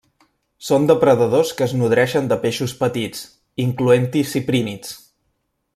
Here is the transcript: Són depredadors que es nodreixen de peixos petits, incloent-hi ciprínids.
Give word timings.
Són 0.69 0.87
depredadors 0.91 1.51
que 1.59 1.63
es 1.67 1.75
nodreixen 1.81 2.31
de 2.31 2.39
peixos 2.47 2.75
petits, 2.81 3.23
incloent-hi 3.67 4.25
ciprínids. 4.35 4.97